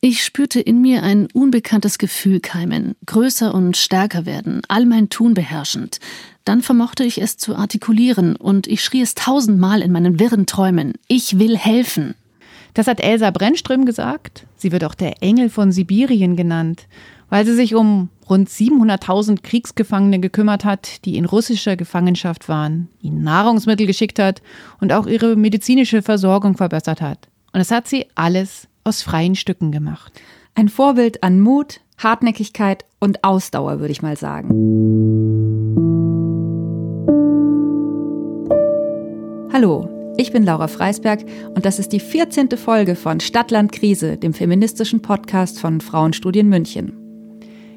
[0.00, 5.34] Ich spürte in mir ein unbekanntes Gefühl keimen, größer und stärker werden, all mein Tun
[5.34, 5.98] beherrschend.
[6.44, 10.92] Dann vermochte ich es zu artikulieren und ich schrie es tausendmal in meinen wirren Träumen.
[11.08, 12.14] Ich will helfen.
[12.74, 14.46] Das hat Elsa Brennström gesagt.
[14.54, 16.86] Sie wird auch der Engel von Sibirien genannt,
[17.28, 23.24] weil sie sich um rund 700.000 Kriegsgefangene gekümmert hat, die in russischer Gefangenschaft waren, ihnen
[23.24, 24.42] Nahrungsmittel geschickt hat
[24.80, 27.26] und auch ihre medizinische Versorgung verbessert hat.
[27.52, 30.20] Und das hat sie alles aus freien Stücken gemacht.
[30.54, 34.48] Ein Vorbild an Mut, Hartnäckigkeit und Ausdauer, würde ich mal sagen.
[39.52, 41.24] Hallo, ich bin Laura Freisberg
[41.54, 42.56] und das ist die 14.
[42.56, 46.94] Folge von Stadtland Krise, dem feministischen Podcast von Frauenstudien München.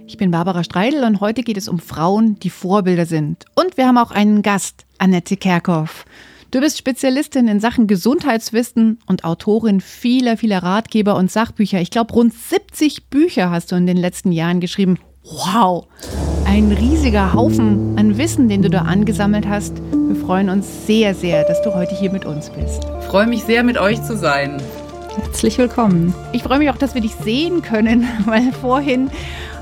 [0.08, 3.46] Ich bin Barbara Streidel und heute geht es um Frauen, die Vorbilder sind.
[3.56, 6.06] Und wir haben auch einen Gast, Annette Kerkhoff.
[6.52, 11.80] Du bist Spezialistin in Sachen Gesundheitswissen und Autorin vieler, vieler Ratgeber und Sachbücher.
[11.80, 15.00] Ich glaube, rund 70 Bücher hast du in den letzten Jahren geschrieben.
[15.24, 15.88] Wow!
[16.44, 19.82] Ein riesiger Haufen an Wissen, den du da angesammelt hast.
[19.94, 22.86] Wir freuen uns sehr, sehr, dass du heute hier mit uns bist.
[23.00, 24.62] Ich freue mich sehr, mit euch zu sein.
[25.16, 26.14] Herzlich willkommen.
[26.34, 29.10] Ich freue mich auch, dass wir dich sehen können, weil vorhin,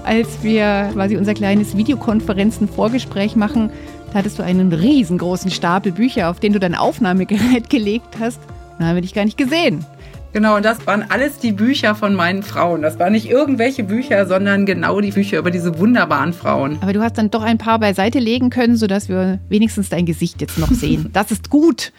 [0.03, 3.69] als wir quasi unser kleines Videokonferenzen-Vorgespräch machen,
[4.11, 8.39] da hattest du einen riesengroßen Stapel Bücher, auf den du dein Aufnahmegerät gelegt hast.
[8.77, 9.85] Und haben wir dich gar nicht gesehen.
[10.31, 12.83] Genau, und das waren alles die Bücher von meinen Frauen.
[12.83, 16.77] Das waren nicht irgendwelche Bücher, sondern genau die Bücher über diese wunderbaren Frauen.
[16.81, 20.39] Aber du hast dann doch ein paar beiseite legen können, sodass wir wenigstens dein Gesicht
[20.41, 21.09] jetzt noch sehen.
[21.13, 21.91] Das ist gut.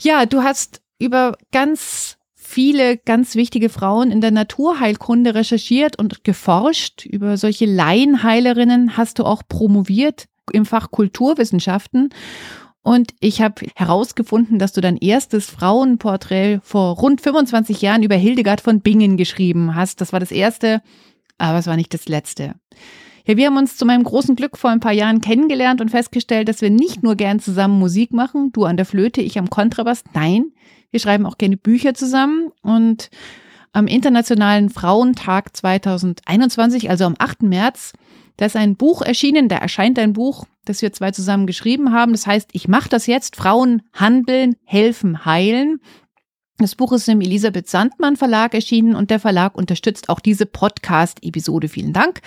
[0.00, 7.04] Ja, du hast über ganz viele ganz wichtige Frauen in der Naturheilkunde recherchiert und geforscht.
[7.04, 12.10] Über solche Laienheilerinnen hast du auch promoviert im Fach Kulturwissenschaften.
[12.82, 18.60] Und ich habe herausgefunden, dass du dein erstes Frauenporträt vor rund 25 Jahren über Hildegard
[18.60, 20.00] von Bingen geschrieben hast.
[20.00, 20.82] Das war das erste,
[21.36, 22.54] aber es war nicht das letzte.
[23.26, 26.48] Ja, wir haben uns zu meinem großen Glück vor ein paar Jahren kennengelernt und festgestellt,
[26.48, 30.02] dass wir nicht nur gern zusammen Musik machen, du an der Flöte, ich am Kontrabass.
[30.14, 30.52] Nein,
[30.90, 33.10] wir schreiben auch gerne Bücher zusammen und
[33.72, 37.42] am Internationalen Frauentag 2021, also am 8.
[37.42, 37.92] März,
[38.38, 42.12] da ist ein Buch erschienen, da erscheint ein Buch, das wir zwei zusammen geschrieben haben.
[42.12, 43.34] Das heißt, ich mache das jetzt.
[43.34, 45.80] Frauen handeln, helfen, heilen.
[46.58, 51.68] Das Buch ist im Elisabeth Sandmann Verlag erschienen und der Verlag unterstützt auch diese Podcast-Episode.
[51.68, 52.20] Vielen Dank.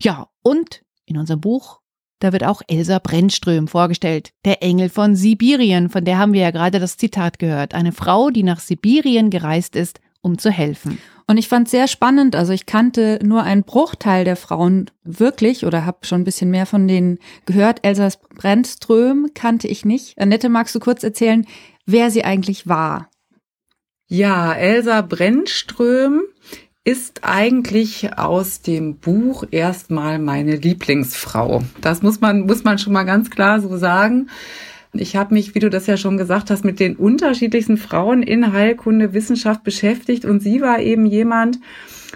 [0.00, 1.80] Ja, und in unserem Buch,
[2.18, 6.50] da wird auch Elsa Brennström vorgestellt, der Engel von Sibirien, von der haben wir ja
[6.50, 7.74] gerade das Zitat gehört.
[7.74, 10.98] Eine Frau, die nach Sibirien gereist ist, um zu helfen.
[11.26, 15.86] Und ich fand sehr spannend, also ich kannte nur einen Bruchteil der Frauen wirklich oder
[15.86, 17.80] habe schon ein bisschen mehr von denen gehört.
[17.82, 20.18] Elsa Brennström kannte ich nicht.
[20.18, 21.46] Annette, magst du kurz erzählen,
[21.86, 23.08] wer sie eigentlich war?
[24.06, 26.22] Ja, Elsa Brennström
[26.84, 31.62] ist eigentlich aus dem Buch erstmal meine Lieblingsfrau.
[31.80, 34.28] Das muss man, muss man schon mal ganz klar so sagen.
[34.94, 38.52] Ich habe mich, wie du das ja schon gesagt hast, mit den unterschiedlichsten Frauen in
[38.52, 41.58] Heilkunde, Wissenschaft beschäftigt und sie war eben jemand,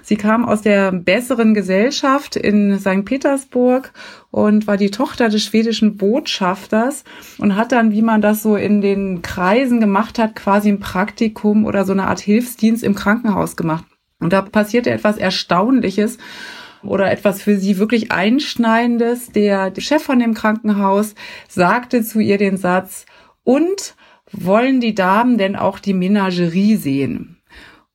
[0.03, 3.05] Sie kam aus der besseren Gesellschaft in St.
[3.05, 3.93] Petersburg
[4.31, 7.05] und war die Tochter des schwedischen Botschafters
[7.37, 11.66] und hat dann, wie man das so in den Kreisen gemacht hat, quasi ein Praktikum
[11.66, 13.84] oder so eine Art Hilfsdienst im Krankenhaus gemacht.
[14.21, 16.16] Und da passierte etwas Erstaunliches
[16.83, 19.33] oder etwas für sie wirklich Einschneidendes.
[19.33, 21.15] Der Chef von dem Krankenhaus
[21.49, 23.06] sagte zu ihr den Satz,
[23.44, 23.94] und
[24.31, 27.39] wollen die Damen denn auch die Menagerie sehen?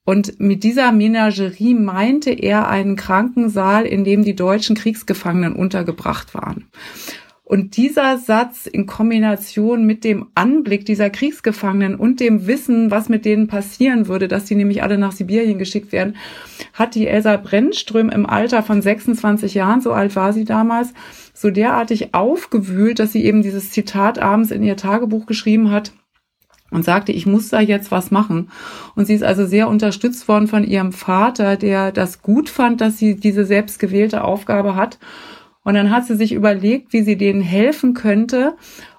[0.04, 6.68] Und mit dieser Menagerie meinte er einen Krankensaal, in dem die deutschen Kriegsgefangenen untergebracht waren.
[7.46, 13.26] Und dieser Satz in Kombination mit dem Anblick dieser Kriegsgefangenen und dem Wissen, was mit
[13.26, 16.16] denen passieren würde, dass sie nämlich alle nach Sibirien geschickt werden,
[16.72, 20.94] hat die Elsa Brennström im Alter von 26 Jahren, so alt war sie damals,
[21.34, 25.92] so derartig aufgewühlt, dass sie eben dieses Zitat abends in ihr Tagebuch geschrieben hat
[26.70, 28.48] und sagte, ich muss da jetzt was machen.
[28.94, 32.96] Und sie ist also sehr unterstützt worden von ihrem Vater, der das gut fand, dass
[32.96, 34.98] sie diese selbstgewählte Aufgabe hat
[35.64, 38.54] und dann hat sie sich überlegt, wie sie denen helfen könnte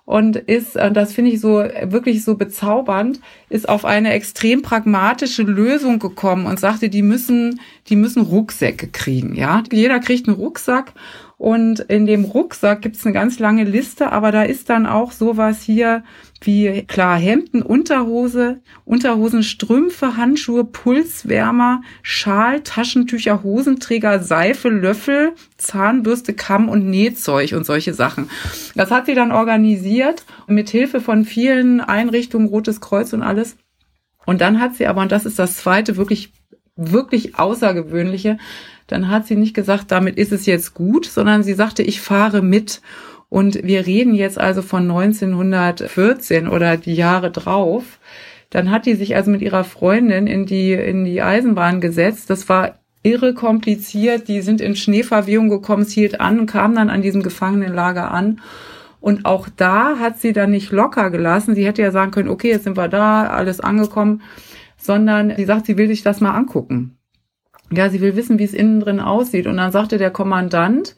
[0.05, 3.19] und ist, und das finde ich so wirklich so bezaubernd,
[3.49, 9.35] ist auf eine extrem pragmatische Lösung gekommen und sagte, die müssen, die müssen Rucksäcke kriegen,
[9.35, 9.63] ja.
[9.71, 10.93] Jeder kriegt einen Rucksack
[11.37, 15.11] und in dem Rucksack gibt es eine ganz lange Liste, aber da ist dann auch
[15.11, 16.03] sowas hier
[16.41, 26.69] wie klar Hemden, Unterhose, Unterhosen, Strümpfe, Handschuhe, Pulswärmer, Schal, Taschentücher, Hosenträger, Seife, Löffel, Zahnbürste, Kamm
[26.69, 28.29] und Nähzeug und solche Sachen.
[28.75, 33.57] Das hat sie dann organisiert mit Hilfe von vielen Einrichtungen, Rotes Kreuz und alles.
[34.25, 36.31] Und dann hat sie aber, und das ist das zweite wirklich
[36.75, 38.37] wirklich außergewöhnliche,
[38.87, 42.41] dann hat sie nicht gesagt, damit ist es jetzt gut, sondern sie sagte, ich fahre
[42.41, 42.81] mit.
[43.29, 47.99] Und wir reden jetzt also von 1914 oder die Jahre drauf.
[48.49, 52.29] Dann hat die sich also mit ihrer Freundin in die, in die Eisenbahn gesetzt.
[52.29, 54.27] Das war irre kompliziert.
[54.27, 58.41] Die sind in Schneeverwehung gekommen, es hielt an und kam dann an diesem Gefangenenlager an.
[59.01, 61.53] Und auch da hat sie dann nicht locker gelassen.
[61.53, 64.21] Sie hätte ja sagen können, okay, jetzt sind wir da, alles angekommen,
[64.77, 66.97] sondern sie sagt, sie will sich das mal angucken.
[67.71, 69.47] Ja, sie will wissen, wie es innen drin aussieht.
[69.47, 70.95] Und dann sagte der Kommandant,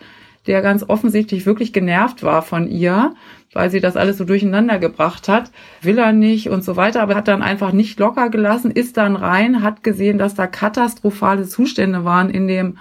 [0.47, 3.13] der ganz offensichtlich wirklich genervt war von ihr,
[3.53, 5.51] weil sie das alles so durcheinander gebracht hat,
[5.81, 9.15] will er nicht und so weiter, aber hat dann einfach nicht locker gelassen, ist dann
[9.15, 12.77] rein, hat gesehen, dass da katastrophale Zustände waren in dem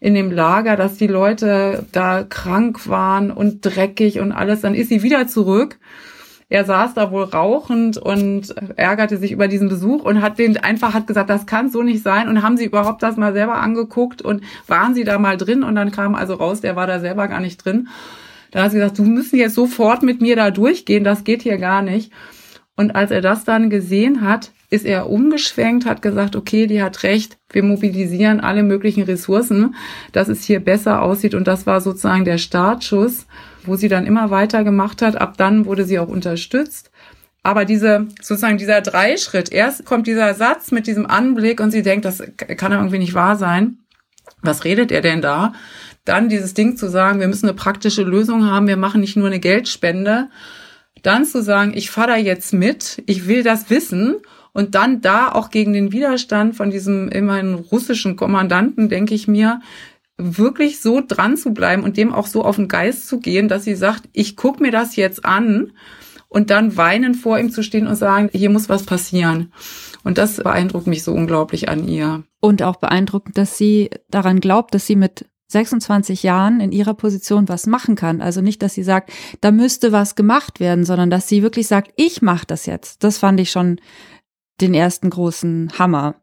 [0.00, 4.60] in dem Lager, dass die Leute da krank waren und dreckig und alles.
[4.60, 5.80] Dann ist sie wieder zurück
[6.50, 10.94] er saß da wohl rauchend und ärgerte sich über diesen Besuch und hat den einfach
[10.94, 14.22] hat gesagt, das kann so nicht sein und haben sie überhaupt das mal selber angeguckt
[14.22, 17.28] und waren sie da mal drin und dann kam also raus, der war da selber
[17.28, 17.88] gar nicht drin.
[18.50, 21.58] Da hat sie gesagt, du müssen jetzt sofort mit mir da durchgehen, das geht hier
[21.58, 22.12] gar nicht.
[22.76, 27.02] Und als er das dann gesehen hat, ist er umgeschwenkt, hat gesagt, okay, die hat
[27.02, 29.74] recht, wir mobilisieren alle möglichen Ressourcen,
[30.12, 31.34] dass es hier besser aussieht.
[31.34, 33.26] Und das war sozusagen der Startschuss
[33.68, 35.16] wo sie dann immer weiter gemacht hat.
[35.16, 36.90] Ab dann wurde sie auch unterstützt.
[37.42, 42.04] Aber diese, sozusagen dieser Dreischritt, erst kommt dieser Satz mit diesem Anblick und sie denkt,
[42.04, 43.78] das kann ja irgendwie nicht wahr sein.
[44.42, 45.52] Was redet er denn da?
[46.04, 49.26] Dann dieses Ding zu sagen, wir müssen eine praktische Lösung haben, wir machen nicht nur
[49.26, 50.28] eine Geldspende.
[51.02, 54.16] Dann zu sagen, ich fahre da jetzt mit, ich will das wissen
[54.52, 59.60] und dann da auch gegen den Widerstand von diesem immerhin russischen Kommandanten, denke ich mir,
[60.18, 63.64] wirklich so dran zu bleiben und dem auch so auf den Geist zu gehen, dass
[63.64, 65.72] sie sagt, ich guck mir das jetzt an
[66.28, 69.52] und dann weinen vor ihm zu stehen und sagen, hier muss was passieren.
[70.04, 72.24] Und das beeindruckt mich so unglaublich an ihr.
[72.40, 77.48] Und auch beeindruckend, dass sie daran glaubt, dass sie mit 26 Jahren in ihrer Position
[77.48, 78.20] was machen kann.
[78.20, 79.10] Also nicht, dass sie sagt,
[79.40, 83.02] da müsste was gemacht werden, sondern dass sie wirklich sagt, ich mache das jetzt.
[83.02, 83.80] Das fand ich schon
[84.60, 86.16] den ersten großen Hammer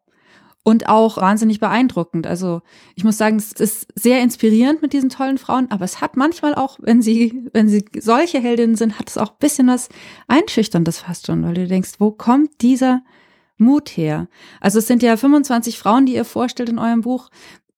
[0.66, 2.26] und auch wahnsinnig beeindruckend.
[2.26, 2.64] Also
[2.96, 6.56] ich muss sagen, es ist sehr inspirierend mit diesen tollen Frauen, aber es hat manchmal
[6.56, 9.90] auch, wenn sie, wenn sie solche Heldinnen sind, hat es auch ein bisschen was
[10.28, 13.04] Einschüchterndes fast schon, weil du denkst, wo kommt dieser
[13.58, 14.28] Mut her?
[14.60, 17.30] Also es sind ja 25 Frauen, die ihr vorstellt in eurem Buch.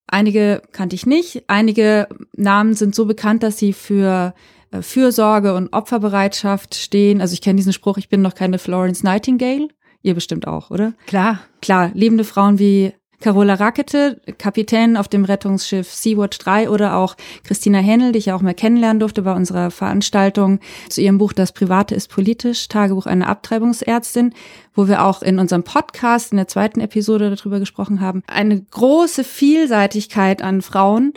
[0.08, 2.08] Einige kannte ich nicht, einige
[2.38, 4.34] Namen sind so bekannt, dass sie für
[4.72, 7.20] äh, Fürsorge und Opferbereitschaft stehen.
[7.20, 9.68] Also ich kenne diesen Spruch, ich bin noch keine Florence Nightingale.
[10.02, 10.94] Ihr bestimmt auch, oder?
[11.06, 11.40] Klar.
[11.62, 17.80] Klar, lebende Frauen wie Carola Rakete, Kapitän auf dem Rettungsschiff Sea-Watch 3 oder auch Christina
[17.80, 20.60] Hennel, die ich ja auch mal kennenlernen durfte bei unserer Veranstaltung
[20.90, 24.34] zu ihrem Buch Das Private ist politisch, Tagebuch einer Abtreibungsärztin,
[24.76, 28.22] wo wir auch in unserem Podcast in der zweiten Episode darüber gesprochen haben.
[28.28, 31.14] Eine große Vielseitigkeit an Frauen.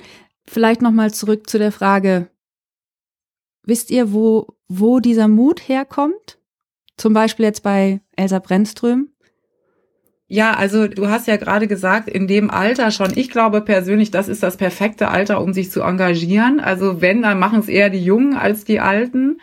[0.46, 2.30] Vielleicht nochmal zurück zu der Frage,
[3.62, 6.39] wisst ihr, wo, wo dieser Mut herkommt?
[7.00, 9.08] Zum Beispiel jetzt bei Elsa Brennström?
[10.28, 13.16] Ja, also du hast ja gerade gesagt, in dem Alter schon.
[13.16, 16.60] Ich glaube persönlich, das ist das perfekte Alter, um sich zu engagieren.
[16.60, 19.40] Also wenn, dann machen es eher die Jungen als die Alten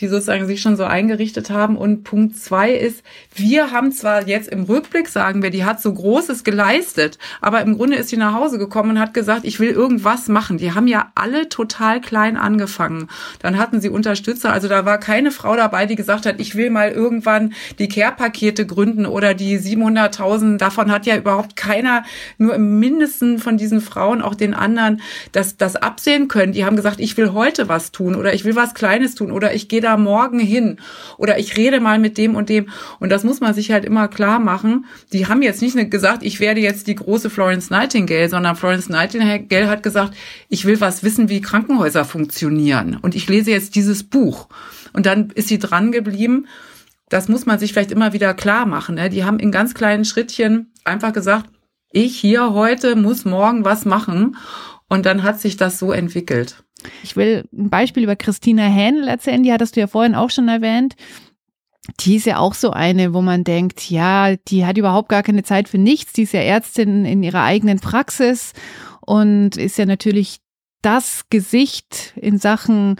[0.00, 1.76] die sozusagen sich schon so eingerichtet haben.
[1.76, 3.02] Und Punkt zwei ist,
[3.34, 7.76] wir haben zwar jetzt im Rückblick, sagen wir, die hat so Großes geleistet, aber im
[7.76, 10.58] Grunde ist sie nach Hause gekommen und hat gesagt, ich will irgendwas machen.
[10.58, 13.08] Die haben ja alle total klein angefangen.
[13.40, 14.52] Dann hatten sie Unterstützer.
[14.52, 18.66] Also da war keine Frau dabei, die gesagt hat, ich will mal irgendwann die Care-Pakete
[18.66, 20.56] gründen oder die 700.000.
[20.56, 22.04] Davon hat ja überhaupt keiner,
[22.38, 25.02] nur im Mindesten von diesen Frauen, auch den anderen,
[25.32, 26.52] das, das absehen können.
[26.52, 29.54] Die haben gesagt, ich will heute was tun oder ich will was Kleines tun oder
[29.54, 30.78] ich gehe da da morgen hin
[31.18, 32.68] oder ich rede mal mit dem und dem.
[32.98, 34.86] Und das muss man sich halt immer klar machen.
[35.12, 39.68] Die haben jetzt nicht gesagt, ich werde jetzt die große Florence Nightingale, sondern Florence Nightingale
[39.68, 40.14] hat gesagt,
[40.48, 42.98] ich will was wissen, wie Krankenhäuser funktionieren.
[43.00, 44.48] Und ich lese jetzt dieses Buch.
[44.92, 46.46] Und dann ist sie dran geblieben.
[47.08, 48.94] Das muss man sich vielleicht immer wieder klar machen.
[48.94, 49.10] Ne?
[49.10, 51.50] Die haben in ganz kleinen Schrittchen einfach gesagt,
[51.90, 54.36] ich hier heute muss morgen was machen.
[54.88, 56.64] Und dann hat sich das so entwickelt.
[57.02, 60.48] Ich will ein Beispiel über Christina Hähnel erzählen, die hattest du ja vorhin auch schon
[60.48, 60.94] erwähnt.
[62.00, 65.42] Die ist ja auch so eine, wo man denkt, ja, die hat überhaupt gar keine
[65.42, 66.12] Zeit für nichts.
[66.12, 68.52] Die ist ja Ärztin in ihrer eigenen Praxis
[69.00, 70.38] und ist ja natürlich
[70.82, 72.96] das Gesicht in Sachen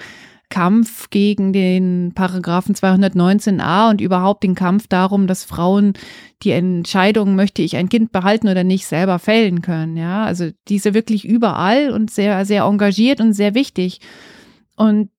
[0.51, 5.95] Kampf gegen den Paragraphen 219a und überhaupt den Kampf darum, dass Frauen
[6.43, 9.97] die Entscheidung, möchte ich ein Kind behalten oder nicht, selber fällen können.
[9.97, 14.01] Ja, also diese wirklich überall und sehr, sehr engagiert und sehr wichtig.
[14.77, 15.11] Und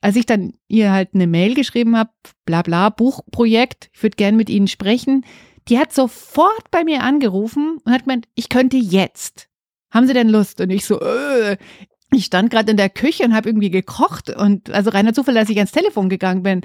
[0.00, 2.10] als ich dann ihr halt eine Mail geschrieben habe,
[2.44, 5.24] bla bla, Buchprojekt, ich würde gern mit Ihnen sprechen,
[5.68, 9.48] Die hat sofort bei mir angerufen und hat gemeint, ich könnte jetzt.
[9.92, 10.60] Haben Sie denn Lust?
[10.60, 11.56] Und ich so, äh,
[12.12, 15.48] ich stand gerade in der Küche und habe irgendwie gekocht und also reiner Zufall, dass
[15.48, 16.62] ich ans Telefon gegangen bin.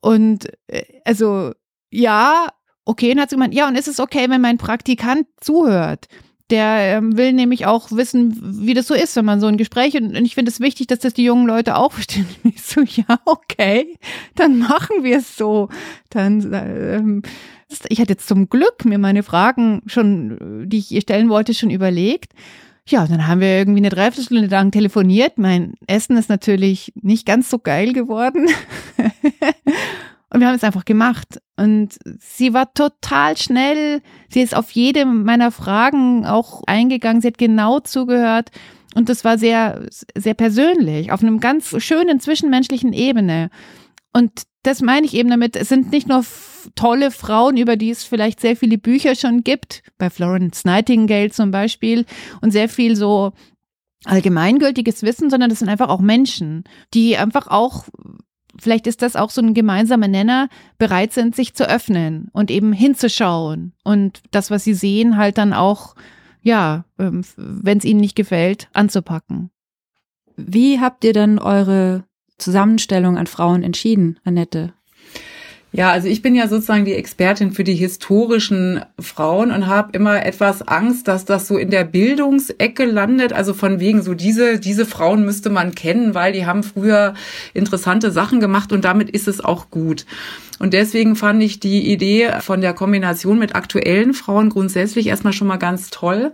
[0.00, 1.52] Und äh, also
[1.90, 2.48] ja,
[2.84, 6.06] okay, und hat sie gemeint, ja, und ist es okay, wenn mein Praktikant zuhört?
[6.50, 9.96] Der ähm, will nämlich auch wissen, wie das so ist, wenn man so ein Gespräch
[9.96, 12.26] und, und ich finde es wichtig, dass das die jungen Leute auch verstehen.
[12.44, 13.96] Und ich so, ja, okay,
[14.34, 15.70] dann machen wir es so.
[16.10, 17.22] Dann ähm,
[17.88, 21.70] ich hatte jetzt zum Glück mir meine Fragen schon, die ich ihr stellen wollte, schon
[21.70, 22.32] überlegt.
[22.86, 25.38] Ja, dann haben wir irgendwie eine Dreiviertelstunde lang telefoniert.
[25.38, 28.46] Mein Essen ist natürlich nicht ganz so geil geworden.
[30.30, 31.40] Und wir haben es einfach gemacht.
[31.56, 34.02] Und sie war total schnell.
[34.28, 37.22] Sie ist auf jede meiner Fragen auch eingegangen.
[37.22, 38.50] Sie hat genau zugehört.
[38.94, 43.50] Und das war sehr, sehr persönlich, auf einem ganz schönen zwischenmenschlichen Ebene.
[44.12, 45.56] Und das meine ich eben damit.
[45.56, 46.24] Es sind nicht nur
[46.74, 51.50] tolle Frauen, über die es vielleicht sehr viele Bücher schon gibt, bei Florence Nightingale zum
[51.50, 52.06] Beispiel,
[52.40, 53.32] und sehr viel so
[54.04, 57.84] allgemeingültiges Wissen, sondern das sind einfach auch Menschen, die einfach auch
[58.58, 62.72] vielleicht ist das auch so ein gemeinsamer Nenner, bereit sind, sich zu öffnen und eben
[62.72, 65.94] hinzuschauen und das, was sie sehen, halt dann auch,
[66.40, 69.50] ja, ähm, wenn es ihnen nicht gefällt, anzupacken.
[70.36, 72.04] Wie habt ihr dann eure
[72.38, 74.72] Zusammenstellung an Frauen entschieden, Annette?
[75.76, 80.24] Ja, also ich bin ja sozusagen die Expertin für die historischen Frauen und habe immer
[80.24, 83.32] etwas Angst, dass das so in der Bildungsecke landet.
[83.32, 87.14] Also von wegen so diese diese Frauen müsste man kennen, weil die haben früher
[87.54, 90.06] interessante Sachen gemacht und damit ist es auch gut.
[90.60, 95.48] Und deswegen fand ich die Idee von der Kombination mit aktuellen Frauen grundsätzlich erstmal schon
[95.48, 96.32] mal ganz toll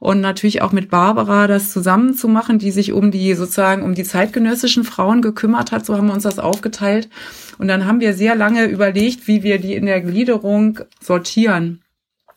[0.00, 3.94] und natürlich auch mit Barbara das zusammen zu machen, die sich um die sozusagen um
[3.94, 5.84] die zeitgenössischen Frauen gekümmert hat.
[5.84, 7.10] So haben wir uns das aufgeteilt.
[7.58, 11.82] Und dann haben wir sehr lange überlegt, wie wir die in der Gliederung sortieren.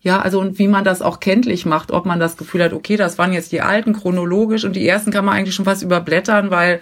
[0.01, 2.97] Ja, also und wie man das auch kenntlich macht, ob man das Gefühl hat, okay,
[2.97, 6.51] das waren jetzt die alten chronologisch und die ersten kann man eigentlich schon fast überblättern,
[6.51, 6.81] weil,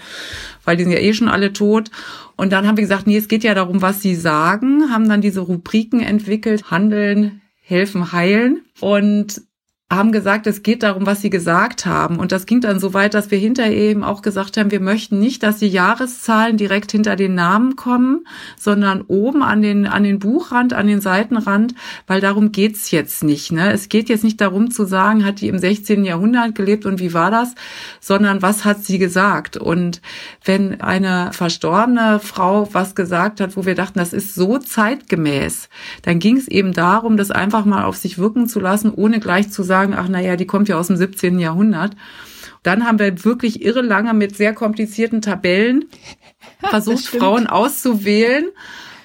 [0.66, 1.92] weil die sind ja eh schon alle tot.
[2.36, 5.22] Und dann haben wir gesagt, nee, es geht ja darum, was sie sagen, haben dann
[5.22, 8.62] diese Rubriken entwickelt, handeln, helfen, heilen.
[8.80, 9.44] Und
[9.92, 12.18] haben gesagt, es geht darum, was sie gesagt haben.
[12.18, 15.20] Und das ging dann so weit, dass wir hinterher eben auch gesagt haben, wir möchten
[15.20, 18.26] nicht, dass die Jahreszahlen direkt hinter den Namen kommen,
[18.58, 21.76] sondern oben an den, an den Buchrand, an den Seitenrand,
[22.08, 23.52] weil darum geht's jetzt nicht.
[23.52, 23.74] Ne?
[23.74, 26.06] Es geht jetzt nicht darum zu sagen, hat die im 16.
[26.06, 27.54] Jahrhundert gelebt und wie war das,
[28.00, 29.58] sondern was hat sie gesagt?
[29.58, 30.02] Und
[30.46, 35.68] wenn eine verstorbene Frau was gesagt hat, wo wir dachten, das ist so zeitgemäß,
[36.04, 39.52] dann ging es eben darum, das einfach mal auf sich wirken zu lassen, ohne gleich
[39.52, 41.40] zu sagen, sagen, ach naja, die kommt ja aus dem 17.
[41.40, 41.96] Jahrhundert.
[42.64, 45.86] Dann haben wir wirklich irre lange mit sehr komplizierten Tabellen
[46.60, 48.46] versucht, Frauen auszuwählen.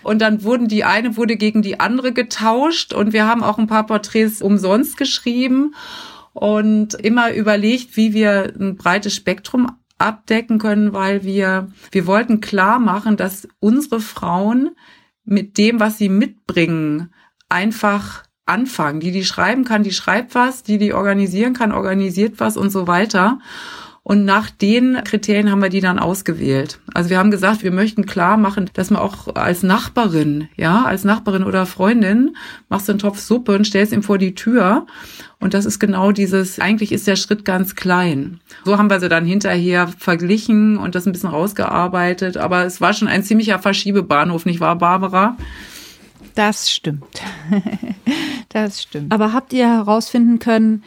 [0.03, 3.67] Und dann wurden die eine wurde gegen die andere getauscht und wir haben auch ein
[3.67, 5.75] paar Porträts umsonst geschrieben
[6.33, 9.69] und immer überlegt, wie wir ein breites Spektrum
[9.99, 14.77] abdecken können, weil wir, wir wollten klar machen, dass unsere Frauen
[15.25, 17.13] mit dem, was sie mitbringen,
[17.49, 19.01] einfach anfangen.
[19.01, 22.87] Die, die schreiben kann, die schreibt was, die, die organisieren kann, organisiert was und so
[22.87, 23.39] weiter.
[24.09, 26.79] Und nach den Kriterien haben wir die dann ausgewählt.
[26.95, 31.03] Also wir haben gesagt, wir möchten klar machen, dass man auch als Nachbarin, ja, als
[31.03, 32.37] Nachbarin oder Freundin
[32.69, 34.87] machst du einen Topf Suppe und stellst ihm vor die Tür.
[35.41, 38.39] Und das ist genau dieses, eigentlich ist der Schritt ganz klein.
[38.65, 42.37] So haben wir sie dann hinterher verglichen und das ein bisschen rausgearbeitet.
[42.37, 45.37] Aber es war schon ein ziemlicher Verschiebebahnhof, nicht wahr, Barbara?
[46.37, 47.23] Das stimmt.
[48.51, 49.11] das stimmt.
[49.11, 50.85] Aber habt ihr herausfinden können,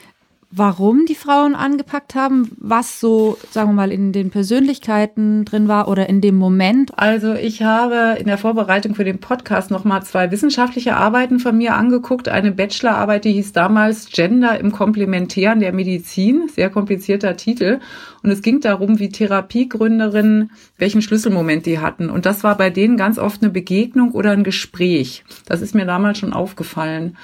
[0.52, 5.88] warum die Frauen angepackt haben, was so, sagen wir mal, in den Persönlichkeiten drin war
[5.88, 6.92] oder in dem Moment?
[6.98, 11.76] Also ich habe in der Vorbereitung für den Podcast nochmal zwei wissenschaftliche Arbeiten von mir
[11.76, 12.30] angeguckt.
[12.30, 17.80] Eine Bachelorarbeit, die hieß damals Gender im Komplementären der Medizin, sehr komplizierter Titel.
[18.24, 22.10] Und es ging darum, wie Therapiegründerinnen, welchen Schlüsselmoment die hatten.
[22.10, 25.24] Und das war bei denen ganz oft eine Begegnung oder ein Gespräch.
[25.46, 27.18] Das ist mir damals schon aufgefallen.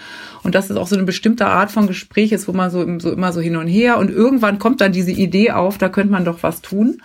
[0.43, 3.14] Und das ist auch so eine bestimmte Art von Gespräch ist, wo man so, so
[3.15, 6.25] immer so hin und her und irgendwann kommt dann diese Idee auf, da könnte man
[6.25, 7.01] doch was tun.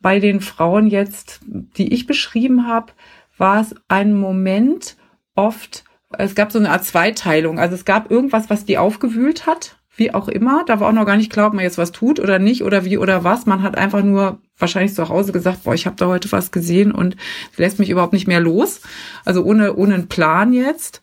[0.00, 2.92] Bei den Frauen jetzt, die ich beschrieben habe,
[3.38, 4.96] war es ein Moment
[5.34, 5.84] oft,
[6.18, 7.58] es gab so eine Art Zweiteilung.
[7.58, 10.64] Also es gab irgendwas, was die aufgewühlt hat wie auch immer.
[10.66, 12.84] Da war auch noch gar nicht klar, ob man jetzt was tut oder nicht oder
[12.84, 13.46] wie oder was.
[13.46, 16.92] Man hat einfach nur wahrscheinlich zu Hause gesagt, boah, ich habe da heute was gesehen
[16.92, 17.16] und
[17.56, 18.80] lässt mich überhaupt nicht mehr los.
[19.24, 21.02] Also ohne, ohne einen Plan jetzt.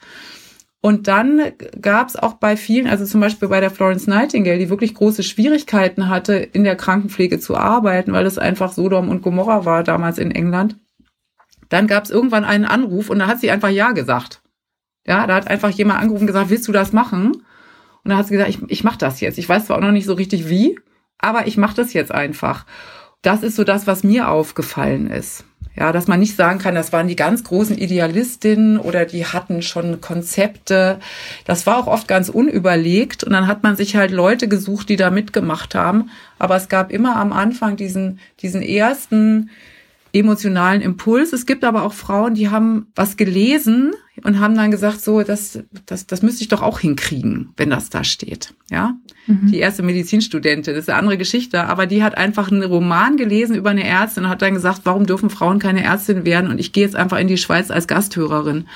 [0.81, 1.41] Und dann
[1.81, 5.24] gab es auch bei vielen, also zum Beispiel bei der Florence Nightingale, die wirklich große
[5.24, 10.17] Schwierigkeiten hatte, in der Krankenpflege zu arbeiten, weil es einfach Sodom und Gomorra war damals
[10.17, 10.77] in England.
[11.67, 14.41] Dann gab es irgendwann einen Anruf und da hat sie einfach Ja gesagt.
[15.05, 17.31] Ja, da hat einfach jemand angerufen und gesagt, willst du das machen?
[17.31, 17.43] Und
[18.05, 19.38] dann hat sie gesagt, ich, ich mache das jetzt.
[19.38, 20.79] Ich weiß zwar auch noch nicht so richtig wie,
[21.17, 22.65] aber ich mache das jetzt einfach.
[23.21, 25.43] Das ist so das, was mir aufgefallen ist.
[25.75, 29.61] Ja, dass man nicht sagen kann, das waren die ganz großen Idealistinnen oder die hatten
[29.61, 30.99] schon Konzepte.
[31.45, 34.97] Das war auch oft ganz unüberlegt und dann hat man sich halt Leute gesucht, die
[34.97, 36.09] da mitgemacht haben.
[36.38, 39.49] Aber es gab immer am Anfang diesen, diesen ersten
[40.11, 41.33] emotionalen Impuls.
[41.33, 45.59] Es gibt aber auch Frauen, die haben was gelesen und haben dann gesagt, so, das,
[45.85, 48.53] das, das müsste ich doch auch hinkriegen, wenn das da steht.
[48.71, 48.95] Ja,
[49.27, 49.51] mhm.
[49.51, 53.55] die erste Medizinstudentin, das ist eine andere Geschichte, aber die hat einfach einen Roman gelesen
[53.55, 56.49] über eine Ärztin und hat dann gesagt, warum dürfen Frauen keine Ärztin werden?
[56.49, 58.67] Und ich gehe jetzt einfach in die Schweiz als Gasthörerin.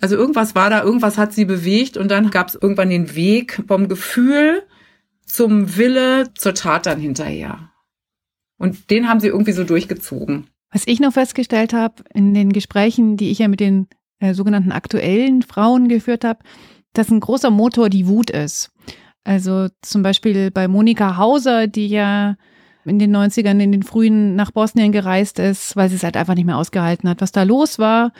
[0.00, 3.62] Also irgendwas war da, irgendwas hat sie bewegt und dann gab es irgendwann den Weg
[3.66, 4.62] vom Gefühl
[5.24, 7.70] zum Wille zur Tat dann hinterher.
[8.58, 10.46] Und den haben sie irgendwie so durchgezogen.
[10.72, 13.86] Was ich noch festgestellt habe in den Gesprächen, die ich ja mit den
[14.18, 16.40] äh, sogenannten aktuellen Frauen geführt habe,
[16.92, 18.70] dass ein großer Motor die Wut ist.
[19.24, 22.36] Also zum Beispiel bei Monika Hauser, die ja
[22.84, 26.34] in den 90ern, in den frühen nach Bosnien gereist ist, weil sie es halt einfach
[26.34, 28.12] nicht mehr ausgehalten hat, was da los war.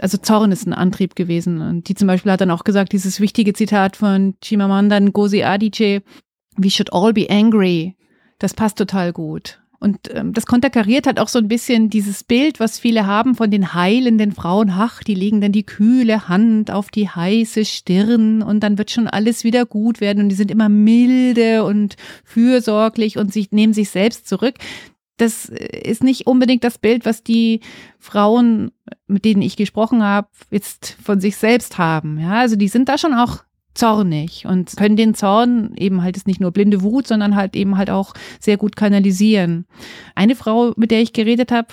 [0.00, 1.60] Also Zorn ist ein Antrieb gewesen.
[1.60, 6.00] Und die zum Beispiel hat dann auch gesagt, dieses wichtige Zitat von Chimamanda Ngozi Adichie,
[6.56, 7.96] we should all be angry.
[8.38, 9.61] Das passt total gut.
[9.82, 13.50] Und ähm, das konterkariert halt auch so ein bisschen dieses Bild, was viele haben von
[13.50, 14.70] den heilenden Frauen.
[14.70, 19.08] Ach, die legen dann die kühle Hand auf die heiße Stirn und dann wird schon
[19.08, 23.90] alles wieder gut werden und die sind immer milde und fürsorglich und sich, nehmen sich
[23.90, 24.54] selbst zurück.
[25.16, 27.58] Das ist nicht unbedingt das Bild, was die
[27.98, 28.70] Frauen,
[29.08, 32.20] mit denen ich gesprochen habe, jetzt von sich selbst haben.
[32.20, 33.38] Ja, also die sind da schon auch
[33.74, 37.76] zornig und können den Zorn eben halt ist nicht nur blinde Wut, sondern halt eben
[37.76, 39.66] halt auch sehr gut kanalisieren.
[40.14, 41.68] Eine Frau, mit der ich geredet habe,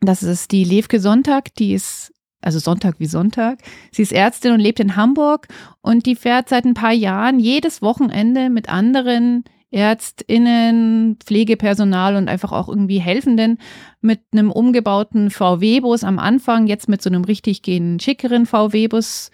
[0.00, 2.12] das ist die Levke Sonntag, die ist
[2.42, 3.60] also Sonntag wie Sonntag.
[3.90, 5.48] Sie ist Ärztin und lebt in Hamburg
[5.80, 12.52] und die fährt seit ein paar Jahren jedes Wochenende mit anderen Ärztinnen, Pflegepersonal und einfach
[12.52, 13.58] auch irgendwie Helfenden
[14.00, 19.30] mit einem umgebauten VW-Bus am Anfang, jetzt mit so einem richtig gehenden, schickeren VW-Bus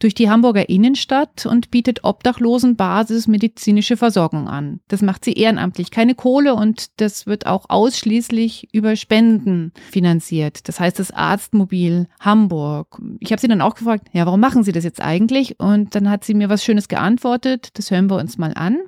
[0.00, 4.80] durch die Hamburger Innenstadt und bietet Obdachlosen basismedizinische Versorgung an.
[4.88, 10.68] Das macht sie ehrenamtlich, keine Kohle und das wird auch ausschließlich über Spenden finanziert.
[10.68, 13.00] Das heißt das Arztmobil Hamburg.
[13.20, 15.60] Ich habe sie dann auch gefragt, ja, warum machen Sie das jetzt eigentlich?
[15.60, 17.68] Und dann hat sie mir was Schönes geantwortet.
[17.74, 18.78] Das hören wir uns mal an.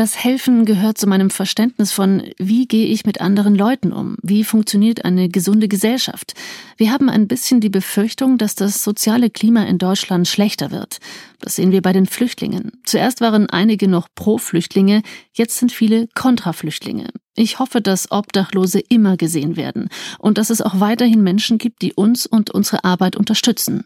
[0.00, 4.16] Das Helfen gehört zu meinem Verständnis von, wie gehe ich mit anderen Leuten um?
[4.22, 6.32] Wie funktioniert eine gesunde Gesellschaft?
[6.78, 11.00] Wir haben ein bisschen die Befürchtung, dass das soziale Klima in Deutschland schlechter wird.
[11.40, 12.80] Das sehen wir bei den Flüchtlingen.
[12.86, 15.02] Zuerst waren einige noch pro Flüchtlinge,
[15.34, 17.10] jetzt sind viele kontra Flüchtlinge.
[17.36, 21.92] Ich hoffe, dass Obdachlose immer gesehen werden und dass es auch weiterhin Menschen gibt, die
[21.92, 23.84] uns und unsere Arbeit unterstützen.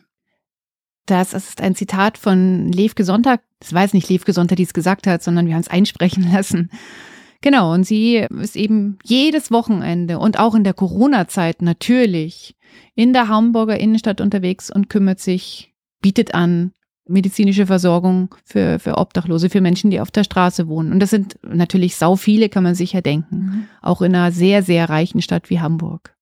[1.07, 3.43] Das ist ein Zitat von Levke Sonntag.
[3.61, 6.71] Das jetzt nicht Levke Sonntag, die es gesagt hat, sondern wir haben es einsprechen lassen.
[7.41, 12.57] Genau, und sie ist eben jedes Wochenende und auch in der Corona-Zeit natürlich
[12.95, 16.73] in der Hamburger Innenstadt unterwegs und kümmert sich, bietet an
[17.07, 20.91] medizinische Versorgung für, für Obdachlose, für Menschen, die auf der Straße wohnen.
[20.91, 23.37] Und das sind natürlich sau viele, kann man sicher denken.
[23.37, 23.69] Mhm.
[23.83, 26.17] Auch in einer sehr, sehr reichen Stadt wie Hamburg.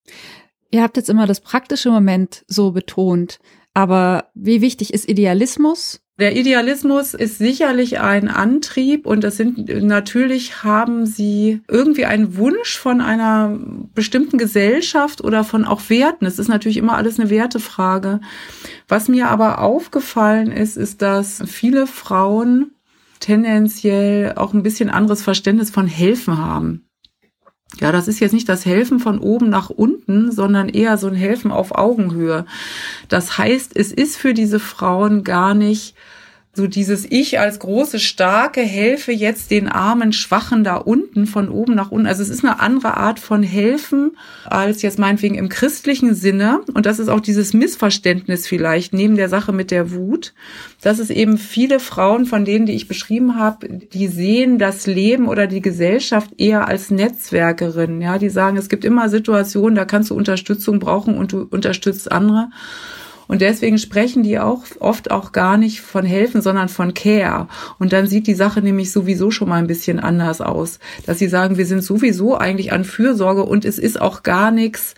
[0.71, 3.39] Ihr habt jetzt immer das praktische Moment so betont.
[3.75, 6.01] Aber wie wichtig ist Idealismus?
[6.19, 12.79] Der Idealismus ist sicherlich ein Antrieb und das sind natürlich haben sie irgendwie einen Wunsch
[12.79, 13.59] von einer
[13.95, 16.27] bestimmten Gesellschaft oder von auch Werten.
[16.27, 18.21] Es ist natürlich immer alles eine Wertefrage.
[18.89, 22.73] Was mir aber aufgefallen ist, ist, dass viele Frauen
[23.19, 26.85] tendenziell auch ein bisschen anderes Verständnis von helfen haben.
[27.81, 31.15] Ja, das ist jetzt nicht das Helfen von oben nach unten, sondern eher so ein
[31.15, 32.45] Helfen auf Augenhöhe.
[33.09, 35.95] Das heißt, es ist für diese Frauen gar nicht
[36.55, 41.75] so dieses Ich als große Starke helfe jetzt den armen Schwachen da unten von oben
[41.75, 42.07] nach unten.
[42.07, 46.61] Also es ist eine andere Art von helfen als jetzt meinetwegen im christlichen Sinne.
[46.75, 50.35] Und das ist auch dieses Missverständnis vielleicht neben der Sache mit der Wut,
[50.83, 55.29] dass es eben viele Frauen von denen, die ich beschrieben habe, die sehen das Leben
[55.29, 58.03] oder die Gesellschaft eher als Netzwerkerin.
[58.03, 62.13] Ja, die sagen, es gibt immer Situationen, da kannst du Unterstützung brauchen und du unterstützt
[62.13, 62.51] andere.
[63.33, 67.49] Und deswegen sprechen die auch oft auch gar nicht von helfen, sondern von Care.
[67.79, 71.29] Und dann sieht die Sache nämlich sowieso schon mal ein bisschen anders aus, dass sie
[71.29, 74.93] sagen, wir sind sowieso eigentlich an Fürsorge und es ist auch gar nichts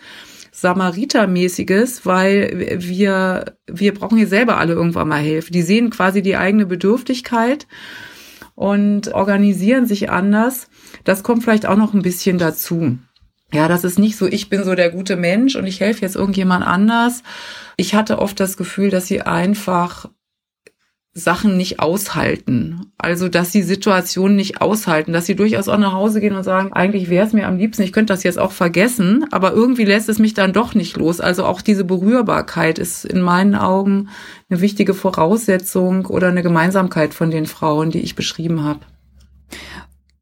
[0.51, 5.53] Samaritermäßiges, weil wir, wir brauchen hier selber alle irgendwann mal Hilfe.
[5.53, 7.67] Die sehen quasi die eigene Bedürftigkeit
[8.53, 10.67] und organisieren sich anders.
[11.05, 12.97] Das kommt vielleicht auch noch ein bisschen dazu.
[13.55, 16.17] Ja, das ist nicht so, ich bin so der gute Mensch und ich helfe jetzt
[16.17, 17.23] irgendjemand anders.
[17.77, 20.09] Ich hatte oft das Gefühl, dass sie einfach
[21.13, 22.91] Sachen nicht aushalten.
[22.97, 26.73] Also, dass sie Situationen nicht aushalten, dass sie durchaus auch nach Hause gehen und sagen,
[26.73, 30.09] eigentlich wäre es mir am liebsten, ich könnte das jetzt auch vergessen, aber irgendwie lässt
[30.09, 31.21] es mich dann doch nicht los.
[31.21, 34.09] Also auch diese Berührbarkeit ist in meinen Augen
[34.49, 38.81] eine wichtige Voraussetzung oder eine Gemeinsamkeit von den Frauen, die ich beschrieben habe.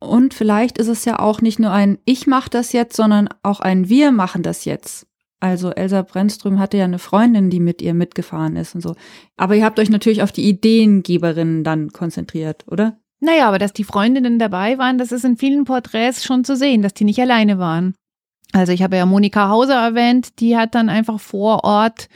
[0.03, 3.61] Und vielleicht ist es ja auch nicht nur ein Ich mache das jetzt, sondern auch
[3.61, 5.07] ein Wir machen das jetzt.
[5.39, 8.95] Also Elsa Brennström hatte ja eine Freundin, die mit ihr mitgefahren ist und so.
[9.37, 12.97] Aber ihr habt euch natürlich auf die Ideengeberinnen dann konzentriert, oder?
[13.19, 16.81] Naja, aber dass die Freundinnen dabei waren, das ist in vielen Porträts schon zu sehen,
[16.81, 17.95] dass die nicht alleine waren.
[18.51, 22.07] Also ich habe ja Monika Hauser erwähnt, die hat dann einfach vor Ort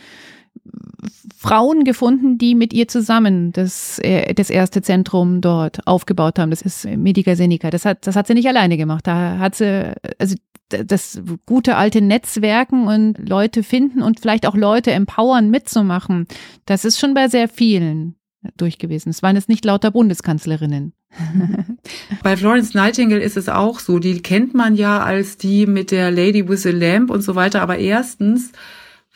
[1.38, 6.50] Frauen gefunden, die mit ihr zusammen das, äh, das erste Zentrum dort aufgebaut haben.
[6.50, 7.70] Das ist Medica Senica.
[7.70, 9.06] Das hat, das hat sie nicht alleine gemacht.
[9.06, 10.36] Da hat sie, also
[10.70, 16.28] das gute alte Netzwerken und Leute finden und vielleicht auch Leute empowern mitzumachen,
[16.66, 18.16] das ist schon bei sehr vielen
[18.58, 19.10] durch gewesen.
[19.10, 20.94] Es waren jetzt nicht lauter Bundeskanzlerinnen.
[22.24, 24.00] Bei Florence Nightingale ist es auch so.
[24.00, 27.62] Die kennt man ja als die mit der Lady with a Lamp und so weiter.
[27.62, 28.52] Aber erstens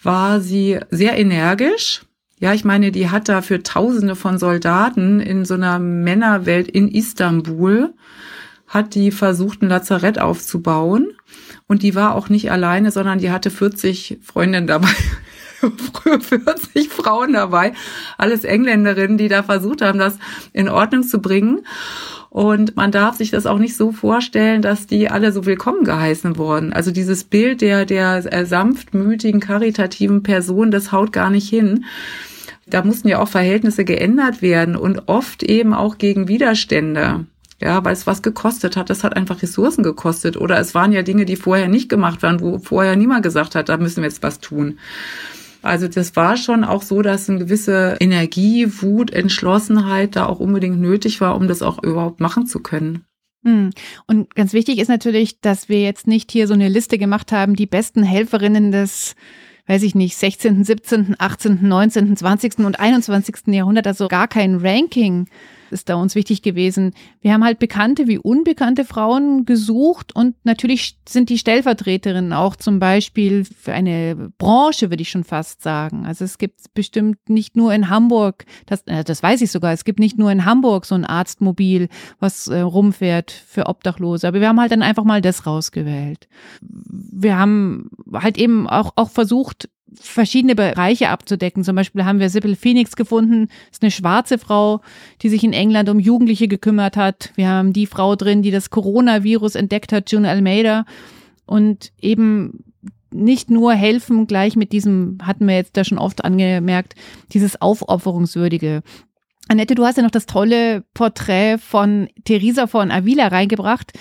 [0.03, 2.01] war sie sehr energisch.
[2.39, 6.87] Ja, ich meine, die hat da für Tausende von Soldaten in so einer Männerwelt in
[6.87, 7.93] Istanbul
[8.71, 11.11] hat die versucht, ein Lazarett aufzubauen.
[11.67, 14.87] Und die war auch nicht alleine, sondern die hatte 40 Freundinnen dabei.
[16.21, 17.73] 40 Frauen dabei.
[18.17, 20.17] Alles Engländerinnen, die da versucht haben, das
[20.53, 21.65] in Ordnung zu bringen.
[22.31, 26.37] Und man darf sich das auch nicht so vorstellen, dass die alle so willkommen geheißen
[26.37, 26.71] wurden.
[26.71, 31.83] Also dieses Bild der, der sanftmütigen, karitativen Person, das haut gar nicht hin.
[32.65, 37.25] Da mussten ja auch Verhältnisse geändert werden und oft eben auch gegen Widerstände.
[37.59, 38.89] Ja, weil es was gekostet hat.
[38.89, 40.37] Das hat einfach Ressourcen gekostet.
[40.37, 43.67] Oder es waren ja Dinge, die vorher nicht gemacht waren, wo vorher niemand gesagt hat,
[43.67, 44.79] da müssen wir jetzt was tun.
[45.61, 50.79] Also das war schon auch so, dass eine gewisse Energie, Wut, Entschlossenheit da auch unbedingt
[50.79, 53.05] nötig war, um das auch überhaupt machen zu können.
[53.43, 53.71] Hm.
[54.07, 57.55] Und ganz wichtig ist natürlich, dass wir jetzt nicht hier so eine Liste gemacht haben,
[57.55, 59.15] die besten Helferinnen des
[59.67, 62.59] weiß ich nicht, 16., 17., 18., 19., 20.
[62.59, 63.47] und 21.
[63.47, 65.27] Jahrhundert, also gar kein Ranking
[65.71, 66.93] ist da uns wichtig gewesen.
[67.21, 72.79] Wir haben halt bekannte wie unbekannte Frauen gesucht und natürlich sind die Stellvertreterinnen auch zum
[72.79, 76.05] Beispiel für eine Branche, würde ich schon fast sagen.
[76.05, 79.83] Also es gibt bestimmt nicht nur in Hamburg, das, äh, das weiß ich sogar, es
[79.83, 84.27] gibt nicht nur in Hamburg so ein Arztmobil, was äh, rumfährt für Obdachlose.
[84.27, 86.27] Aber wir haben halt dann einfach mal das rausgewählt.
[86.61, 91.63] Wir haben halt eben auch, auch versucht, verschiedene Bereiche abzudecken.
[91.63, 94.81] Zum Beispiel haben wir Sybil Phoenix gefunden, ist eine schwarze Frau,
[95.21, 97.31] die sich in England um Jugendliche gekümmert hat.
[97.35, 100.85] Wir haben die Frau drin, die das Coronavirus entdeckt hat, June Almeida.
[101.45, 102.63] Und eben
[103.13, 106.95] nicht nur helfen, gleich mit diesem, hatten wir jetzt da schon oft angemerkt,
[107.33, 108.83] dieses Aufopferungswürdige.
[109.47, 113.91] Annette, du hast ja noch das tolle Porträt von Teresa von Avila reingebracht.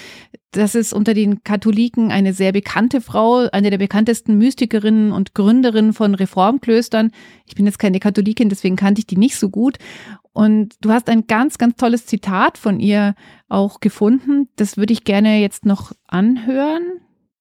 [0.52, 5.92] Das ist unter den Katholiken eine sehr bekannte Frau, eine der bekanntesten Mystikerinnen und Gründerinnen
[5.92, 7.12] von Reformklöstern.
[7.46, 9.78] Ich bin jetzt keine Katholikin, deswegen kannte ich die nicht so gut.
[10.32, 13.14] Und du hast ein ganz, ganz tolles Zitat von ihr
[13.48, 14.48] auch gefunden.
[14.56, 16.82] Das würde ich gerne jetzt noch anhören.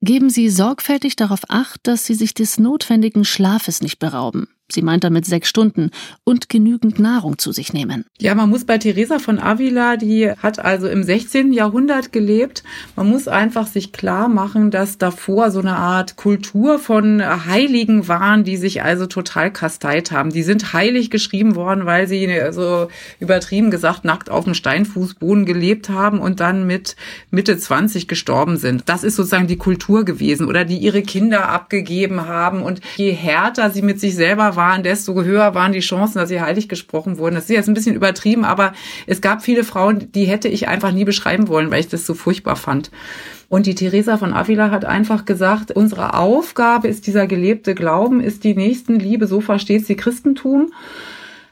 [0.01, 4.47] Geben Sie sorgfältig darauf acht, dass Sie sich des notwendigen Schlafes nicht berauben.
[4.71, 5.91] Sie meint damit sechs Stunden
[6.23, 8.05] und genügend Nahrung zu sich nehmen.
[8.19, 11.53] Ja, man muss bei Teresa von Avila, die hat also im 16.
[11.53, 12.63] Jahrhundert gelebt.
[12.95, 18.43] Man muss einfach sich klar machen, dass davor so eine Art Kultur von Heiligen waren,
[18.43, 20.31] die sich also total kasteit haben.
[20.31, 22.87] Die sind heilig geschrieben worden, weil sie so
[23.19, 26.95] übertrieben gesagt nackt auf dem Steinfußboden gelebt haben und dann mit
[27.31, 28.83] Mitte 20 gestorben sind.
[28.87, 33.69] Das ist sozusagen die Kultur gewesen oder die ihre Kinder abgegeben haben und je härter
[33.71, 37.35] sie mit sich selber waren, desto höher waren die Chancen, dass sie heilig gesprochen wurden.
[37.35, 38.73] Das ist jetzt ein bisschen übertrieben, aber
[39.07, 42.13] es gab viele Frauen, die hätte ich einfach nie beschreiben wollen, weil ich das so
[42.13, 42.91] furchtbar fand.
[43.47, 48.43] Und die Theresa von Avila hat einfach gesagt, unsere Aufgabe ist dieser gelebte Glauben, ist
[48.43, 50.73] die Nächstenliebe, so versteht sie Christentum.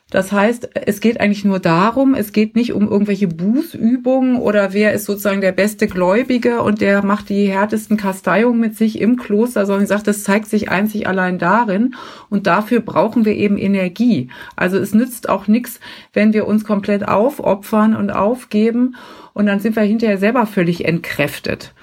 [0.09, 4.93] Das heißt, es geht eigentlich nur darum, es geht nicht um irgendwelche Bußübungen oder wer
[4.93, 9.65] ist sozusagen der beste Gläubige und der macht die härtesten Kasteiungen mit sich im Kloster,
[9.65, 11.95] sondern sie sagt, das zeigt sich einzig allein darin
[12.29, 14.29] und dafür brauchen wir eben Energie.
[14.55, 15.81] Also es nützt auch nichts,
[16.13, 18.95] wenn wir uns komplett aufopfern und aufgeben
[19.33, 21.73] und dann sind wir hinterher selber völlig entkräftet.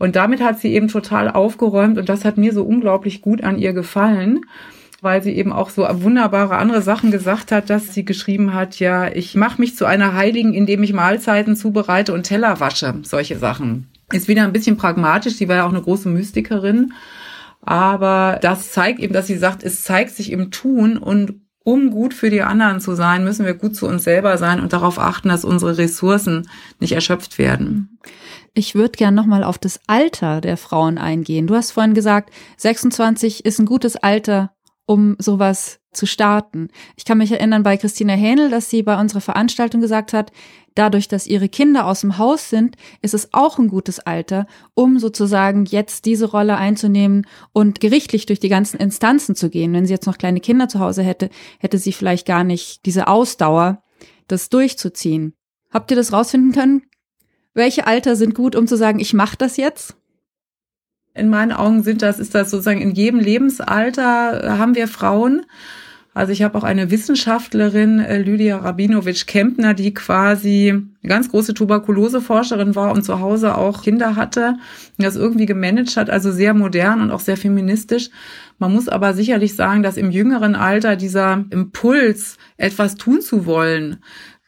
[0.00, 3.56] Und damit hat sie eben total aufgeräumt und das hat mir so unglaublich gut an
[3.56, 4.40] ihr gefallen
[5.00, 9.08] weil sie eben auch so wunderbare andere Sachen gesagt hat, dass sie geschrieben hat, ja,
[9.08, 13.88] ich mache mich zu einer Heiligen, indem ich Mahlzeiten zubereite und Teller wasche, solche Sachen.
[14.12, 15.34] ist wieder ein bisschen pragmatisch.
[15.34, 16.92] Sie war ja auch eine große Mystikerin.
[17.62, 21.34] Aber das zeigt eben, dass sie sagt, es zeigt sich im Tun und
[21.64, 24.72] um gut für die anderen zu sein, müssen wir gut zu uns selber sein und
[24.72, 26.48] darauf achten, dass unsere Ressourcen
[26.80, 27.98] nicht erschöpft werden.
[28.54, 31.46] Ich würde gern nochmal auf das Alter der Frauen eingehen.
[31.46, 34.52] Du hast vorhin gesagt, 26 ist ein gutes Alter,
[34.88, 36.68] um sowas zu starten.
[36.96, 40.32] Ich kann mich erinnern bei Christina Hähnel, dass sie bei unserer Veranstaltung gesagt hat,
[40.74, 44.98] dadurch, dass ihre Kinder aus dem Haus sind, ist es auch ein gutes Alter, um
[44.98, 49.74] sozusagen jetzt diese Rolle einzunehmen und gerichtlich durch die ganzen Instanzen zu gehen.
[49.74, 53.08] Wenn sie jetzt noch kleine Kinder zu Hause hätte, hätte sie vielleicht gar nicht diese
[53.08, 53.82] Ausdauer,
[54.26, 55.34] das durchzuziehen.
[55.70, 56.82] Habt ihr das rausfinden können?
[57.52, 59.97] Welche Alter sind gut, um zu sagen, ich mache das jetzt?
[61.18, 65.44] In meinen Augen sind das, ist das sozusagen in jedem Lebensalter äh, haben wir Frauen.
[66.14, 72.74] Also ich habe auch eine Wissenschaftlerin, äh, Lydia Rabinowitsch-Kempner, die quasi eine ganz große Tuberkuloseforscherin
[72.74, 74.56] war und zu Hause auch Kinder hatte
[74.96, 78.10] und das irgendwie gemanagt hat, also sehr modern und auch sehr feministisch.
[78.58, 83.98] Man muss aber sicherlich sagen, dass im jüngeren Alter dieser Impuls, etwas tun zu wollen,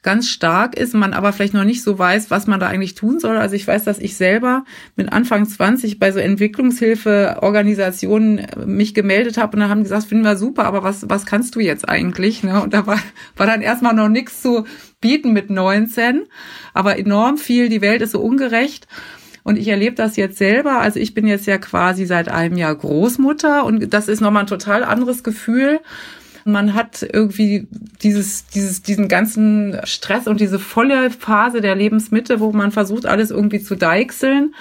[0.03, 3.21] ganz stark ist, man aber vielleicht noch nicht so weiß, was man da eigentlich tun
[3.21, 3.37] soll.
[3.37, 4.65] Also ich weiß, dass ich selber
[4.97, 10.25] mit Anfang 20 bei so Entwicklungshilfeorganisationen äh, mich gemeldet habe und dann haben gesagt, finden
[10.25, 12.43] wir super, aber was, was kannst du jetzt eigentlich?
[12.43, 12.63] Ne?
[12.63, 12.99] Und da war,
[13.37, 14.65] war dann erstmal noch nichts zu
[15.03, 16.23] bieten mit 19,
[16.73, 18.89] aber enorm viel, die Welt ist so ungerecht.
[19.43, 20.81] Und ich erlebe das jetzt selber.
[20.81, 24.49] Also ich bin jetzt ja quasi seit einem Jahr Großmutter und das ist nochmal ein
[24.49, 25.81] total anderes Gefühl
[26.45, 27.67] man hat irgendwie
[28.03, 33.31] dieses, dieses, diesen ganzen Stress und diese volle Phase der Lebensmitte, wo man versucht, alles
[33.31, 34.55] irgendwie zu deichseln.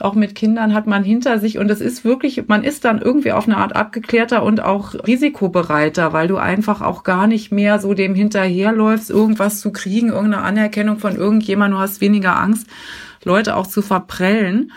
[0.00, 3.32] Auch mit Kindern hat man hinter sich und es ist wirklich, man ist dann irgendwie
[3.32, 7.94] auf eine Art abgeklärter und auch risikobereiter, weil du einfach auch gar nicht mehr so
[7.94, 12.68] dem hinterherläufst, irgendwas zu kriegen, irgendeine Anerkennung von irgendjemandem, du hast weniger Angst,
[13.24, 14.70] Leute auch zu verprellen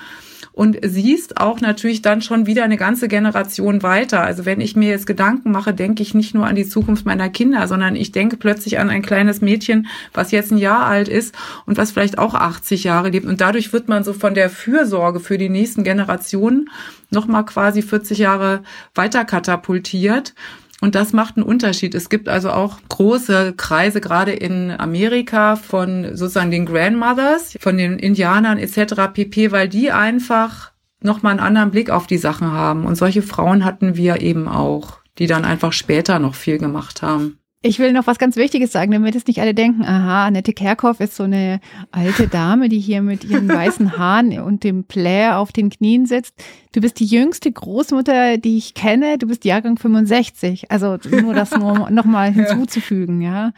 [0.54, 4.22] und siehst auch natürlich dann schon wieder eine ganze Generation weiter.
[4.22, 7.30] Also wenn ich mir jetzt Gedanken mache, denke ich nicht nur an die Zukunft meiner
[7.30, 11.34] Kinder, sondern ich denke plötzlich an ein kleines Mädchen, was jetzt ein Jahr alt ist
[11.66, 13.26] und was vielleicht auch 80 Jahre lebt.
[13.26, 16.70] Und dadurch wird man so von der Fürsorge für die nächsten Generationen
[17.12, 20.34] nochmal quasi 40 Jahre weiter katapultiert.
[20.82, 21.94] Und das macht einen Unterschied.
[21.94, 28.00] Es gibt also auch große Kreise, gerade in Amerika, von sozusagen den Grandmothers, von den
[28.00, 29.14] Indianern etc.
[29.14, 32.86] pp, weil die einfach nochmal einen anderen Blick auf die Sachen haben.
[32.86, 37.38] Und solche Frauen hatten wir eben auch, die dann einfach später noch viel gemacht haben.
[37.64, 41.00] Ich will noch was ganz Wichtiges sagen, damit es nicht alle denken, aha, Annette Kerkhoff
[41.00, 41.60] ist so eine
[41.92, 46.34] alte Dame, die hier mit ihren weißen Haaren und dem Plä auf den Knien sitzt.
[46.72, 49.20] Du bist die jüngste Großmutter, die ich kenne.
[49.20, 50.72] Du bist Jahrgang 65.
[50.72, 53.54] Also nur das nur noch mal hinzuzufügen, ja.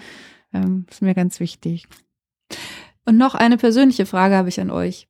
[0.53, 1.87] Ähm, ist mir ganz wichtig.
[3.05, 5.07] Und noch eine persönliche Frage habe ich an euch.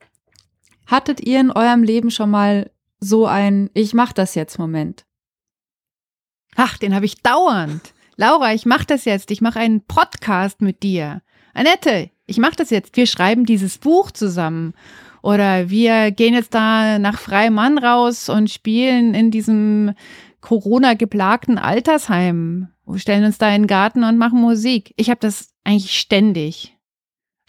[0.85, 5.03] Hattet ihr in eurem Leben schon mal so ein Ich mach das jetzt Moment?
[6.55, 7.81] Ach, den habe ich dauernd.
[8.15, 9.31] Laura, ich mache das jetzt.
[9.31, 11.21] Ich mache einen Podcast mit dir.
[11.53, 12.95] Annette, ich mache das jetzt.
[12.95, 14.73] Wir schreiben dieses Buch zusammen.
[15.21, 19.93] Oder wir gehen jetzt da nach freiem Mann raus und spielen in diesem
[20.41, 22.67] Corona-geplagten Altersheim.
[22.85, 24.93] Wir stellen uns da in den Garten und machen Musik.
[24.97, 26.77] Ich habe das eigentlich ständig.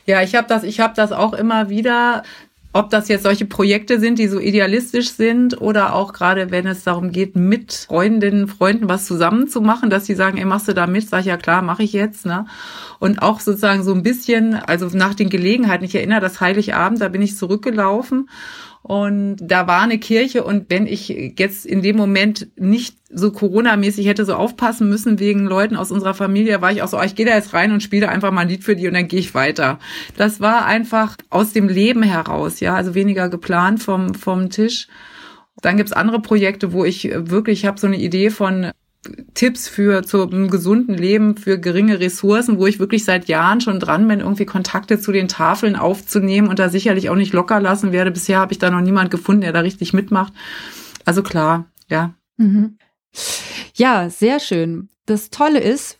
[0.07, 2.22] Ja, ich habe das, ich habe das auch immer wieder
[2.75, 6.83] ob das jetzt solche Projekte sind, die so idealistisch sind oder auch gerade, wenn es
[6.83, 10.75] darum geht, mit Freundinnen, Freunden was zusammen zu machen, dass die sagen, ey, machst du
[10.75, 11.09] da mit?
[11.09, 12.27] Sag ich, ja klar, mache ich jetzt.
[12.27, 12.47] Ne?
[12.99, 17.09] Und auch sozusagen so ein bisschen, also nach den Gelegenheiten, ich erinnere das Heiligabend, da
[17.09, 18.29] bin ich zurückgelaufen
[18.87, 24.07] und da war eine Kirche und wenn ich jetzt in dem Moment nicht so Corona-mäßig
[24.07, 27.14] hätte so aufpassen müssen wegen Leuten aus unserer Familie, war ich auch so, oh, ich
[27.14, 29.20] gehe da jetzt rein und spiele einfach mal ein Lied für die und dann gehe
[29.20, 29.79] ich weiter.
[30.18, 34.88] Das war einfach aus dem Leben heraus, ja, also weniger geplant vom, vom Tisch.
[35.62, 38.70] Dann gibt's andere Projekte, wo ich wirklich, ich habe so eine Idee von
[39.35, 44.07] Tipps für zum gesunden Leben, für geringe Ressourcen, wo ich wirklich seit Jahren schon dran
[44.09, 48.11] bin, irgendwie Kontakte zu den Tafeln aufzunehmen und da sicherlich auch nicht locker lassen werde.
[48.11, 50.33] Bisher habe ich da noch niemand gefunden, der da richtig mitmacht.
[51.05, 52.14] Also klar, ja.
[52.37, 52.79] Mhm.
[53.75, 54.88] Ja, sehr schön.
[55.07, 55.99] Das Tolle ist,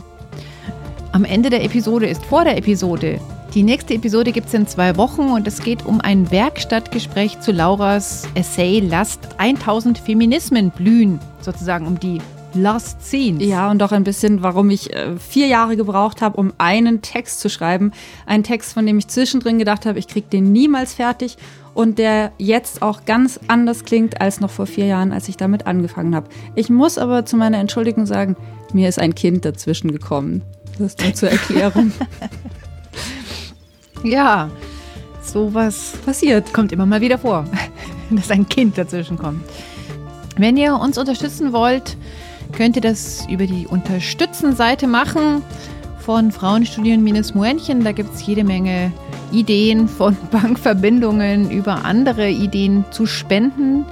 [1.13, 3.20] Am Ende der Episode ist vor der Episode.
[3.55, 7.51] Die nächste Episode gibt es in zwei Wochen und es geht um ein Werkstattgespräch zu
[7.51, 12.21] Lauras Essay Last 1000 Feminismen blühen, sozusagen um die
[12.53, 13.43] Lost Scenes.
[13.43, 17.39] Ja, und auch ein bisschen, warum ich äh, vier Jahre gebraucht habe, um einen Text
[17.39, 17.91] zu schreiben.
[18.27, 21.35] Einen Text, von dem ich zwischendrin gedacht habe, ich kriege den niemals fertig
[21.73, 25.65] und der jetzt auch ganz anders klingt als noch vor vier Jahren, als ich damit
[25.65, 26.29] angefangen habe.
[26.53, 28.35] Ich muss aber zu meiner Entschuldigung sagen,
[28.73, 30.43] mir ist ein Kind dazwischen gekommen.
[30.77, 31.91] Das nur zur Erklärung.
[34.03, 34.49] ja,
[35.21, 37.45] sowas passiert, kommt immer mal wieder vor,
[38.09, 39.43] dass ein Kind dazwischen kommt.
[40.38, 41.97] Wenn ihr uns unterstützen wollt,
[42.53, 45.43] könnt ihr das über die Unterstützen-Seite machen
[45.99, 47.83] von Frauenstudien-Muenchen.
[47.83, 48.91] Da gibt es jede Menge
[49.31, 53.85] Ideen von Bankverbindungen über andere Ideen zu spenden.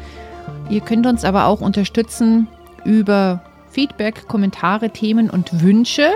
[0.70, 2.48] Ihr könnt uns aber auch unterstützen
[2.84, 6.10] über Feedback, Kommentare, Themen und Wünsche.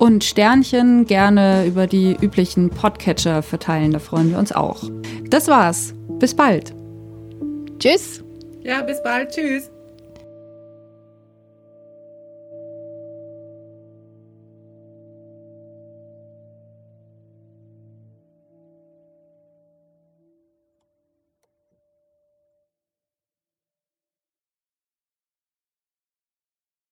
[0.00, 4.82] Und Sternchen gerne über die üblichen Podcatcher verteilen, da freuen wir uns auch.
[5.28, 5.92] Das war's.
[6.18, 6.74] Bis bald.
[7.78, 8.24] Tschüss.
[8.62, 9.30] Ja, bis bald.
[9.30, 9.70] Tschüss.